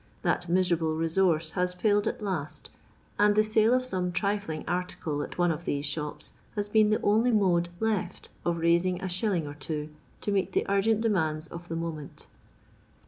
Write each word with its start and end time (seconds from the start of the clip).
That 0.23 0.49
miserable 0.49 0.95
resource 0.95 1.51
has 1.51 1.75
foiled 1.75 2.07
at 2.07 2.23
last, 2.23 2.71
and 3.19 3.35
the 3.35 3.43
sale 3.43 3.71
of 3.71 3.85
some 3.85 4.11
trifling 4.11 4.65
article 4.67 5.21
at 5.21 5.37
one 5.37 5.51
of 5.51 5.65
these 5.65 5.85
shops, 5.85 6.33
has 6.55 6.67
been 6.67 6.89
the 6.89 6.99
only 7.03 7.29
mode 7.29 7.69
left 7.79 8.29
of 8.43 8.57
raising 8.57 8.99
a 9.03 9.07
shilling 9.07 9.45
or 9.45 9.53
two, 9.53 9.89
to 10.21 10.31
meet 10.31 10.53
the 10.53 10.65
uigent 10.67 11.01
demands 11.01 11.45
of 11.49 11.67
the 11.67 11.75
moment. 11.75 12.25